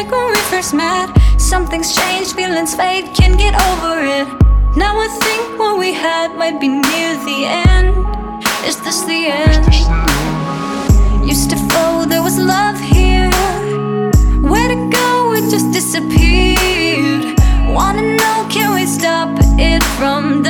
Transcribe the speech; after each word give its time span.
like 0.00 0.10
when 0.10 0.26
we 0.32 0.40
first 0.50 0.74
met. 0.74 1.08
Something's 1.38 1.94
changed, 1.94 2.34
feelings 2.34 2.74
fade, 2.74 3.14
can't 3.14 3.38
get 3.38 3.54
over 3.68 4.00
it. 4.00 4.26
Now 4.76 4.94
I 4.98 5.08
think 5.24 5.58
what 5.58 5.78
we 5.78 5.92
had 5.92 6.34
might 6.36 6.58
be 6.60 6.68
near 6.68 7.12
the 7.28 7.40
end. 7.70 7.94
Is 8.68 8.76
this 8.84 9.02
the 9.02 9.20
end? 9.44 9.64
Used 11.28 11.50
to 11.50 11.56
flow, 11.68 12.04
there 12.04 12.22
was 12.22 12.38
love 12.38 12.78
here. 12.80 13.30
Where 14.52 14.68
to 14.74 14.78
go? 15.00 15.34
It 15.38 15.50
just 15.50 15.70
disappeared. 15.72 17.38
Wanna 17.76 18.16
know, 18.20 18.46
can 18.50 18.74
we 18.74 18.86
stop 18.86 19.30
it 19.58 19.82
from? 19.98 20.49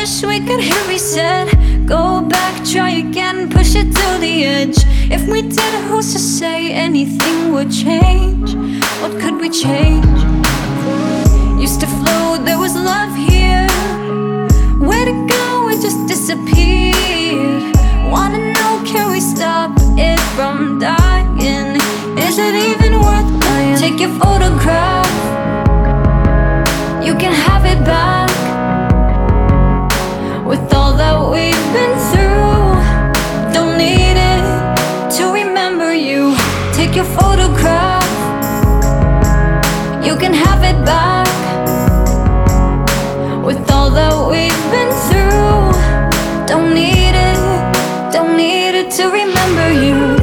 Wish 0.00 0.22
we 0.22 0.40
could 0.40 0.60
hit 0.60 0.88
reset. 0.88 1.46
Go 1.86 2.22
back, 2.22 2.54
try 2.64 2.90
again, 3.04 3.50
push 3.50 3.74
it 3.74 3.88
to 4.00 4.08
the 4.18 4.44
edge. 4.44 4.78
If 5.16 5.28
we 5.28 5.42
did, 5.42 5.74
who's 5.88 6.12
to 6.14 6.18
say 6.18 6.72
anything 6.72 7.52
would 7.52 7.70
change? 7.70 8.54
What 9.02 9.12
could 9.20 9.36
we 9.42 9.50
change? 9.50 10.18
Used 11.60 11.80
to 11.80 11.88
flow, 11.98 12.38
there 12.46 12.58
was 12.58 12.74
love 12.74 13.14
here. 13.14 13.68
Where 14.88 15.04
to 15.04 15.16
go? 15.36 15.68
It 15.72 15.80
just 15.82 16.00
disappeared. 16.08 17.76
Wanna 18.14 18.40
know, 18.54 18.72
can 18.90 19.10
we 19.12 19.20
stop 19.20 19.72
it 20.08 20.20
from 20.36 20.78
dying? 20.78 21.76
Is 22.26 22.38
it 22.38 22.54
even 22.70 22.92
worth 23.06 23.30
dying? 23.42 23.76
Take 23.76 24.00
your 24.00 24.14
photograph, 24.20 24.99
don't 33.80 33.88
need 33.88 34.16
it 34.16 35.10
to 35.16 35.32
remember 35.32 35.94
you. 35.94 36.34
Take 36.72 36.94
your 36.94 37.04
photograph, 37.04 38.04
you 40.04 40.16
can 40.16 40.34
have 40.34 40.62
it 40.64 40.84
back. 40.84 41.26
With 43.44 43.70
all 43.70 43.90
that 43.90 44.14
we've 44.30 44.64
been 44.74 44.92
through, 45.08 46.46
don't 46.46 46.74
need 46.74 47.14
it, 47.14 48.12
don't 48.12 48.36
need 48.36 48.74
it 48.74 48.90
to 48.92 49.04
remember. 49.10 49.72
You 49.72 50.19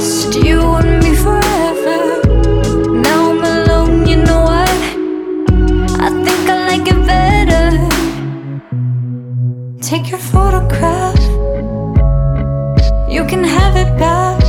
you 0.00 0.62
and 0.76 1.02
me 1.02 1.14
forever. 1.14 2.22
Now 3.02 3.32
I'm 3.32 3.44
alone, 3.44 4.06
you 4.08 4.16
know 4.16 4.40
what? 4.44 4.70
I 6.00 6.08
think 6.24 6.48
I 6.48 6.56
like 6.70 6.88
it 6.88 7.00
better. 7.06 7.66
Take 9.82 10.08
your 10.08 10.18
photograph, 10.18 11.20
you 13.10 13.26
can 13.26 13.44
have 13.44 13.76
it 13.76 13.94
back. 13.98 14.40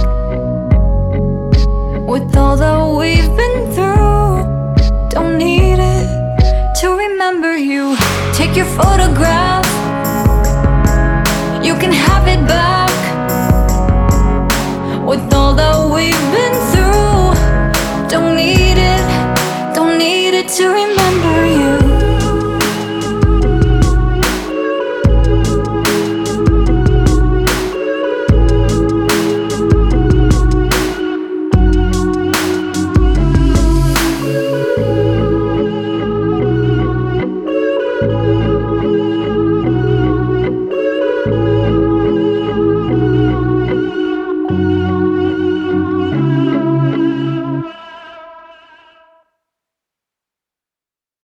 With 2.07 2.33
all 2.37 2.55
that 2.55 2.97
we've 2.97 3.35
been 3.35 3.73
through, 3.73 5.09
don't 5.09 5.37
need 5.37 5.79
it 5.79 6.75
to 6.79 6.95
remember 6.95 7.57
you. 7.57 7.97
Take 8.33 8.55
your 8.55 8.67
photograph, 8.67 9.65
you 11.61 11.75
can 11.75 11.91
have 11.91 12.25
it 12.29 12.47
back 12.47 12.80
with 15.11 15.33
all 15.33 15.53
that 15.53 15.75
we've 15.93 16.25
been 16.31 16.55
through. 16.71 18.07
Don't 18.07 18.37
need 18.37 18.77
it, 18.77 19.75
don't 19.75 19.97
need 19.97 20.33
it 20.33 20.47
to 20.47 20.69
remember. 20.69 21.00